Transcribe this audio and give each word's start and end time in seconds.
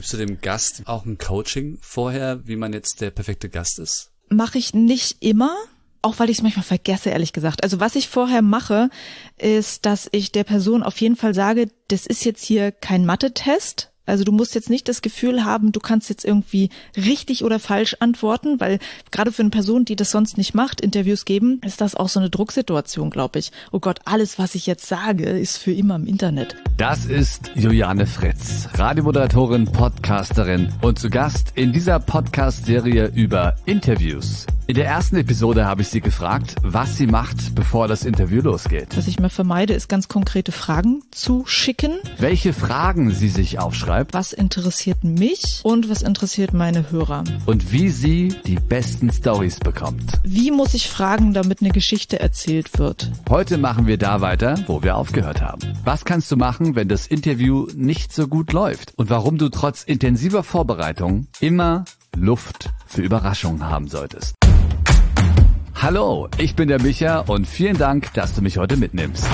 Gibst 0.00 0.14
du 0.14 0.16
dem 0.16 0.40
Gast 0.40 0.84
auch 0.86 1.04
ein 1.04 1.18
Coaching 1.18 1.76
vorher, 1.82 2.40
wie 2.46 2.56
man 2.56 2.72
jetzt 2.72 3.02
der 3.02 3.10
perfekte 3.10 3.50
Gast 3.50 3.78
ist? 3.78 4.10
Mache 4.30 4.56
ich 4.56 4.72
nicht 4.72 5.18
immer. 5.20 5.54
Auch 6.00 6.18
weil 6.18 6.30
ich 6.30 6.38
es 6.38 6.42
manchmal 6.42 6.64
vergesse, 6.64 7.10
ehrlich 7.10 7.34
gesagt. 7.34 7.62
Also 7.62 7.80
was 7.80 7.96
ich 7.96 8.08
vorher 8.08 8.40
mache, 8.40 8.88
ist, 9.36 9.84
dass 9.84 10.08
ich 10.12 10.32
der 10.32 10.44
Person 10.44 10.82
auf 10.82 10.98
jeden 11.02 11.16
Fall 11.16 11.34
sage, 11.34 11.68
das 11.88 12.06
ist 12.06 12.24
jetzt 12.24 12.42
hier 12.42 12.72
kein 12.72 13.04
Mathe-Test, 13.04 13.90
also 14.10 14.24
du 14.24 14.32
musst 14.32 14.56
jetzt 14.56 14.70
nicht 14.70 14.88
das 14.88 15.02
Gefühl 15.02 15.44
haben, 15.44 15.70
du 15.70 15.78
kannst 15.78 16.08
jetzt 16.08 16.24
irgendwie 16.24 16.70
richtig 16.96 17.44
oder 17.44 17.60
falsch 17.60 17.96
antworten, 18.00 18.58
weil 18.58 18.80
gerade 19.12 19.30
für 19.30 19.42
eine 19.42 19.50
Person, 19.50 19.84
die 19.84 19.94
das 19.94 20.10
sonst 20.10 20.36
nicht 20.36 20.52
macht, 20.52 20.80
Interviews 20.80 21.24
geben, 21.24 21.60
ist 21.64 21.80
das 21.80 21.94
auch 21.94 22.08
so 22.08 22.18
eine 22.18 22.28
Drucksituation, 22.28 23.10
glaube 23.10 23.38
ich. 23.38 23.52
Oh 23.70 23.78
Gott, 23.78 24.00
alles, 24.06 24.36
was 24.36 24.56
ich 24.56 24.66
jetzt 24.66 24.86
sage, 24.86 25.30
ist 25.30 25.58
für 25.58 25.72
immer 25.72 25.94
im 25.94 26.06
Internet. 26.06 26.56
Das 26.80 27.04
ist 27.04 27.50
Juliane 27.56 28.06
Fritz, 28.06 28.66
Radiomoderatorin, 28.72 29.66
Podcasterin 29.66 30.72
und 30.80 30.98
zu 30.98 31.10
Gast 31.10 31.52
in 31.54 31.74
dieser 31.74 32.00
Podcast-Serie 32.00 33.08
über 33.14 33.54
Interviews. 33.66 34.46
In 34.70 34.76
der 34.76 34.86
ersten 34.86 35.16
Episode 35.16 35.66
habe 35.66 35.82
ich 35.82 35.88
sie 35.88 36.00
gefragt, 36.00 36.54
was 36.62 36.96
sie 36.96 37.08
macht, 37.08 37.56
bevor 37.56 37.88
das 37.88 38.04
Interview 38.04 38.40
losgeht. 38.40 38.96
Was 38.96 39.08
ich 39.08 39.18
mir 39.18 39.28
vermeide, 39.28 39.74
ist 39.74 39.88
ganz 39.88 40.06
konkrete 40.06 40.52
Fragen 40.52 41.02
zu 41.10 41.44
schicken. 41.44 41.98
Welche 42.18 42.52
Fragen 42.52 43.10
sie 43.10 43.30
sich 43.30 43.58
aufschreibt. 43.58 44.14
Was 44.14 44.32
interessiert 44.32 45.02
mich 45.02 45.58
und 45.64 45.90
was 45.90 46.02
interessiert 46.02 46.54
meine 46.54 46.92
Hörer. 46.92 47.24
Und 47.46 47.72
wie 47.72 47.88
sie 47.88 48.28
die 48.46 48.60
besten 48.60 49.10
Stories 49.10 49.58
bekommt. 49.58 50.20
Wie 50.22 50.52
muss 50.52 50.72
ich 50.74 50.88
fragen, 50.88 51.34
damit 51.34 51.62
eine 51.62 51.70
Geschichte 51.70 52.20
erzählt 52.20 52.78
wird? 52.78 53.10
Heute 53.28 53.58
machen 53.58 53.88
wir 53.88 53.98
da 53.98 54.20
weiter, 54.20 54.54
wo 54.68 54.84
wir 54.84 54.96
aufgehört 54.96 55.42
haben. 55.42 55.60
Was 55.82 56.04
kannst 56.04 56.30
du 56.30 56.36
machen, 56.36 56.69
wenn 56.76 56.88
das 56.88 57.06
Interview 57.06 57.66
nicht 57.74 58.12
so 58.12 58.28
gut 58.28 58.52
läuft? 58.52 58.92
Und 58.96 59.10
warum 59.10 59.38
du 59.38 59.48
trotz 59.48 59.82
intensiver 59.82 60.42
Vorbereitung 60.42 61.26
immer 61.40 61.84
Luft 62.16 62.70
für 62.86 63.02
Überraschungen 63.02 63.64
haben 63.64 63.88
solltest. 63.88 64.34
Hallo, 65.74 66.28
ich 66.38 66.56
bin 66.56 66.68
der 66.68 66.80
Micha 66.82 67.20
und 67.20 67.46
vielen 67.46 67.78
Dank, 67.78 68.12
dass 68.14 68.34
du 68.34 68.42
mich 68.42 68.58
heute 68.58 68.76
mitnimmst. 68.76 69.24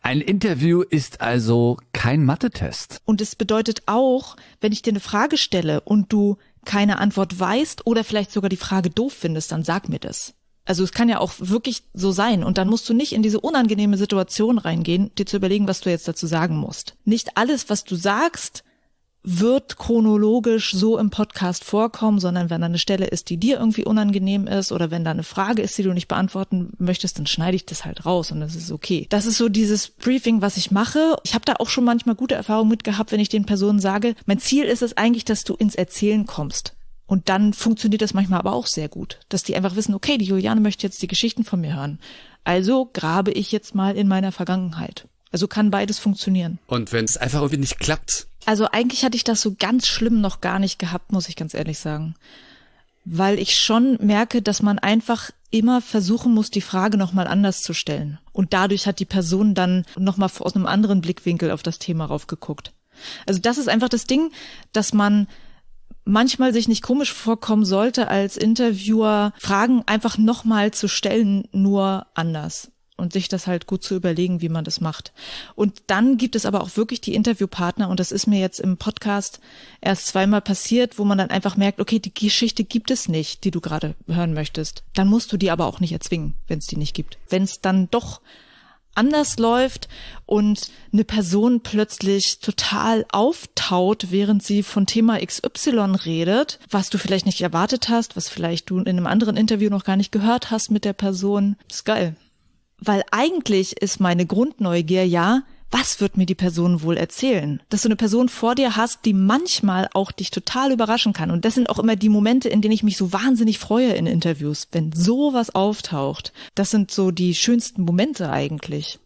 Ein 0.00 0.22
Interview 0.22 0.80
ist 0.80 1.20
also 1.20 1.76
kein 1.92 2.24
Mathe-Test. 2.24 3.02
Und 3.04 3.20
es 3.20 3.36
bedeutet 3.36 3.82
auch, 3.84 4.36
wenn 4.60 4.72
ich 4.72 4.80
dir 4.80 4.92
eine 4.92 5.00
Frage 5.00 5.36
stelle 5.36 5.82
und 5.82 6.10
du 6.10 6.38
keine 6.64 6.98
Antwort 6.98 7.38
weißt 7.38 7.86
oder 7.86 8.04
vielleicht 8.04 8.32
sogar 8.32 8.48
die 8.48 8.56
Frage 8.56 8.88
doof 8.88 9.12
findest, 9.12 9.52
dann 9.52 9.64
sag 9.64 9.90
mir 9.90 9.98
das. 9.98 10.32
Also 10.68 10.84
es 10.84 10.92
kann 10.92 11.08
ja 11.08 11.18
auch 11.18 11.32
wirklich 11.38 11.82
so 11.94 12.12
sein. 12.12 12.44
Und 12.44 12.58
dann 12.58 12.68
musst 12.68 12.88
du 12.88 12.94
nicht 12.94 13.12
in 13.12 13.22
diese 13.22 13.40
unangenehme 13.40 13.96
Situation 13.96 14.58
reingehen, 14.58 15.10
dir 15.16 15.24
zu 15.24 15.38
überlegen, 15.38 15.66
was 15.66 15.80
du 15.80 15.90
jetzt 15.90 16.06
dazu 16.06 16.26
sagen 16.26 16.56
musst. 16.56 16.94
Nicht 17.04 17.36
alles, 17.36 17.70
was 17.70 17.84
du 17.84 17.96
sagst, 17.96 18.64
wird 19.22 19.78
chronologisch 19.78 20.72
so 20.72 20.98
im 20.98 21.10
Podcast 21.10 21.64
vorkommen, 21.64 22.18
sondern 22.20 22.50
wenn 22.50 22.60
da 22.60 22.66
eine 22.66 22.78
Stelle 22.78 23.06
ist, 23.06 23.30
die 23.30 23.36
dir 23.36 23.58
irgendwie 23.58 23.84
unangenehm 23.84 24.46
ist 24.46 24.70
oder 24.70 24.90
wenn 24.90 25.04
da 25.04 25.10
eine 25.10 25.22
Frage 25.22 25.62
ist, 25.62 25.76
die 25.76 25.82
du 25.82 25.92
nicht 25.92 26.08
beantworten 26.08 26.72
möchtest, 26.78 27.18
dann 27.18 27.26
schneide 27.26 27.56
ich 27.56 27.66
das 27.66 27.84
halt 27.84 28.06
raus 28.06 28.30
und 28.30 28.40
das 28.40 28.54
ist 28.54 28.70
okay. 28.70 29.06
Das 29.10 29.26
ist 29.26 29.38
so 29.38 29.48
dieses 29.48 29.88
Briefing, 29.88 30.40
was 30.40 30.56
ich 30.56 30.70
mache. 30.70 31.16
Ich 31.24 31.34
habe 31.34 31.44
da 31.44 31.54
auch 31.58 31.68
schon 31.68 31.84
manchmal 31.84 32.14
gute 32.14 32.36
Erfahrungen 32.36 32.70
mit 32.70 32.84
gehabt, 32.84 33.10
wenn 33.10 33.20
ich 33.20 33.28
den 33.28 33.44
Personen 33.44 33.80
sage, 33.80 34.14
mein 34.26 34.38
Ziel 34.38 34.64
ist 34.64 34.82
es 34.82 34.96
eigentlich, 34.96 35.24
dass 35.24 35.44
du 35.44 35.54
ins 35.54 35.74
Erzählen 35.74 36.26
kommst. 36.26 36.74
Und 37.08 37.30
dann 37.30 37.54
funktioniert 37.54 38.02
das 38.02 38.14
manchmal 38.14 38.38
aber 38.38 38.52
auch 38.52 38.66
sehr 38.66 38.88
gut, 38.88 39.18
dass 39.30 39.42
die 39.42 39.56
einfach 39.56 39.74
wissen, 39.74 39.94
okay, 39.94 40.18
die 40.18 40.26
Juliane 40.26 40.60
möchte 40.60 40.86
jetzt 40.86 41.02
die 41.02 41.08
Geschichten 41.08 41.42
von 41.42 41.60
mir 41.60 41.74
hören. 41.74 41.98
Also 42.44 42.90
grabe 42.92 43.32
ich 43.32 43.50
jetzt 43.50 43.74
mal 43.74 43.96
in 43.96 44.06
meiner 44.06 44.30
Vergangenheit. 44.30 45.08
Also 45.32 45.48
kann 45.48 45.70
beides 45.70 45.98
funktionieren. 45.98 46.58
Und 46.66 46.92
wenn 46.92 47.06
es 47.06 47.16
einfach 47.16 47.40
irgendwie 47.40 47.60
nicht 47.60 47.80
klappt, 47.80 48.28
also 48.44 48.66
eigentlich 48.70 49.04
hatte 49.04 49.16
ich 49.16 49.24
das 49.24 49.42
so 49.42 49.54
ganz 49.58 49.86
schlimm 49.86 50.22
noch 50.22 50.40
gar 50.40 50.58
nicht 50.58 50.78
gehabt, 50.78 51.12
muss 51.12 51.28
ich 51.28 51.36
ganz 51.36 51.52
ehrlich 51.52 51.78
sagen. 51.78 52.14
Weil 53.04 53.38
ich 53.38 53.58
schon 53.58 53.98
merke, 54.00 54.40
dass 54.40 54.62
man 54.62 54.78
einfach 54.78 55.30
immer 55.50 55.82
versuchen 55.82 56.32
muss, 56.32 56.50
die 56.50 56.62
Frage 56.62 56.96
nochmal 56.96 57.26
anders 57.26 57.62
zu 57.62 57.74
stellen. 57.74 58.18
Und 58.32 58.54
dadurch 58.54 58.86
hat 58.86 59.00
die 59.00 59.04
Person 59.04 59.54
dann 59.54 59.84
nochmal 59.98 60.30
aus 60.38 60.54
einem 60.54 60.66
anderen 60.66 61.00
Blickwinkel 61.00 61.50
auf 61.50 61.62
das 61.62 61.78
Thema 61.78 62.06
raufgeguckt. 62.06 62.72
Also 63.26 63.40
das 63.40 63.58
ist 63.58 63.68
einfach 63.68 63.88
das 63.90 64.06
Ding, 64.06 64.30
dass 64.72 64.94
man 64.94 65.26
manchmal 66.08 66.52
sich 66.52 66.68
nicht 66.68 66.82
komisch 66.82 67.12
vorkommen 67.12 67.64
sollte, 67.64 68.08
als 68.08 68.36
Interviewer 68.36 69.32
Fragen 69.38 69.82
einfach 69.86 70.18
nochmal 70.18 70.72
zu 70.72 70.88
stellen, 70.88 71.46
nur 71.52 72.06
anders 72.14 72.72
und 72.96 73.12
sich 73.12 73.28
das 73.28 73.46
halt 73.46 73.66
gut 73.66 73.84
zu 73.84 73.94
überlegen, 73.94 74.40
wie 74.40 74.48
man 74.48 74.64
das 74.64 74.80
macht. 74.80 75.12
Und 75.54 75.82
dann 75.86 76.16
gibt 76.16 76.34
es 76.34 76.46
aber 76.46 76.62
auch 76.62 76.76
wirklich 76.76 77.00
die 77.00 77.14
Interviewpartner 77.14 77.88
und 77.88 78.00
das 78.00 78.10
ist 78.10 78.26
mir 78.26 78.40
jetzt 78.40 78.58
im 78.58 78.76
Podcast 78.76 79.38
erst 79.80 80.08
zweimal 80.08 80.40
passiert, 80.40 80.98
wo 80.98 81.04
man 81.04 81.18
dann 81.18 81.30
einfach 81.30 81.56
merkt, 81.56 81.78
okay, 81.78 82.00
die 82.00 82.12
Geschichte 82.12 82.64
gibt 82.64 82.90
es 82.90 83.08
nicht, 83.08 83.44
die 83.44 83.52
du 83.52 83.60
gerade 83.60 83.94
hören 84.08 84.34
möchtest. 84.34 84.82
Dann 84.94 85.08
musst 85.08 85.32
du 85.32 85.36
die 85.36 85.50
aber 85.50 85.66
auch 85.66 85.78
nicht 85.78 85.92
erzwingen, 85.92 86.34
wenn 86.48 86.58
es 86.58 86.66
die 86.66 86.76
nicht 86.76 86.94
gibt. 86.94 87.18
Wenn 87.28 87.44
es 87.44 87.60
dann 87.60 87.88
doch 87.90 88.20
anders 88.98 89.38
läuft 89.38 89.88
und 90.26 90.70
eine 90.92 91.04
Person 91.04 91.62
plötzlich 91.62 92.40
total 92.40 93.06
auftaut, 93.10 94.08
während 94.10 94.42
sie 94.42 94.62
von 94.62 94.84
Thema 94.86 95.24
XY 95.24 95.96
redet, 96.04 96.58
was 96.70 96.90
du 96.90 96.98
vielleicht 96.98 97.24
nicht 97.24 97.40
erwartet 97.40 97.88
hast, 97.88 98.16
was 98.16 98.28
vielleicht 98.28 98.68
du 98.68 98.78
in 98.78 98.88
einem 98.88 99.06
anderen 99.06 99.36
Interview 99.36 99.70
noch 99.70 99.84
gar 99.84 99.96
nicht 99.96 100.12
gehört 100.12 100.50
hast 100.50 100.70
mit 100.70 100.84
der 100.84 100.92
Person, 100.92 101.56
ist 101.70 101.84
geil. 101.84 102.16
Weil 102.80 103.02
eigentlich 103.10 103.80
ist 103.80 104.00
meine 104.00 104.26
Grundneugier 104.26 105.06
ja, 105.06 105.42
was 105.70 106.00
wird 106.00 106.16
mir 106.16 106.26
die 106.26 106.34
Person 106.34 106.82
wohl 106.82 106.96
erzählen? 106.96 107.60
Dass 107.68 107.82
du 107.82 107.88
eine 107.88 107.96
Person 107.96 108.28
vor 108.28 108.54
dir 108.54 108.76
hast, 108.76 109.04
die 109.04 109.12
manchmal 109.12 109.88
auch 109.92 110.12
dich 110.12 110.30
total 110.30 110.72
überraschen 110.72 111.12
kann. 111.12 111.30
Und 111.30 111.44
das 111.44 111.54
sind 111.54 111.68
auch 111.68 111.78
immer 111.78 111.96
die 111.96 112.08
Momente, 112.08 112.48
in 112.48 112.62
denen 112.62 112.72
ich 112.72 112.82
mich 112.82 112.96
so 112.96 113.12
wahnsinnig 113.12 113.58
freue 113.58 113.92
in 113.92 114.06
Interviews, 114.06 114.68
wenn 114.72 114.92
sowas 114.92 115.54
auftaucht. 115.54 116.32
Das 116.54 116.70
sind 116.70 116.90
so 116.90 117.10
die 117.10 117.34
schönsten 117.34 117.82
Momente 117.82 118.30
eigentlich. 118.30 118.98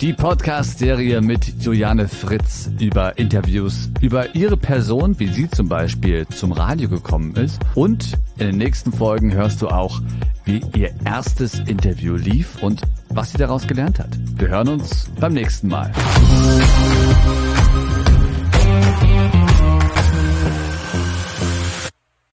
Die 0.00 0.12
Podcast-Serie 0.12 1.20
mit 1.20 1.62
Juliane 1.62 2.08
Fritz 2.08 2.70
über 2.80 3.16
Interviews, 3.18 3.90
über 4.00 4.34
ihre 4.34 4.56
Person, 4.56 5.18
wie 5.18 5.28
sie 5.28 5.48
zum 5.48 5.68
Beispiel 5.68 6.26
zum 6.28 6.52
Radio 6.52 6.88
gekommen 6.88 7.36
ist. 7.36 7.60
Und 7.74 8.14
in 8.36 8.46
den 8.46 8.56
nächsten 8.56 8.92
Folgen 8.92 9.32
hörst 9.32 9.62
du 9.62 9.68
auch, 9.68 10.00
wie 10.44 10.60
ihr 10.76 10.90
erstes 11.04 11.60
Interview 11.60 12.16
lief 12.16 12.62
und 12.62 12.82
was 13.10 13.30
sie 13.30 13.38
daraus 13.38 13.66
gelernt 13.66 14.00
hat. 14.00 14.08
Wir 14.36 14.48
hören 14.48 14.68
uns 14.68 15.08
beim 15.20 15.34
nächsten 15.34 15.68
Mal. 15.68 15.92